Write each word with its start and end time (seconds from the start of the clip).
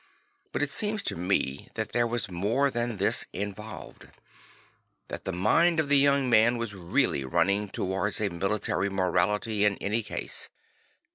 But 0.51 0.63
it 0.63 0.71
seems 0.71 1.03
to 1.03 1.15
me 1.15 1.69
that 1.75 1.91
there 1.91 2.07
was 2.07 2.27
more 2.27 2.71
than 2.71 2.97
this 2.97 3.27
involved; 3.33 4.07
that 5.09 5.25
the 5.25 5.31
mind 5.31 5.79
of 5.79 5.89
the 5.89 5.97
young 5.99 6.27
man 6.27 6.57
was 6.57 6.73
really 6.73 7.23
running 7.23 7.69
towards 7.69 8.19
a 8.19 8.29
military 8.29 8.89
morality 8.89 9.63
in 9.63 9.77
any 9.77 10.01
case. 10.01 10.49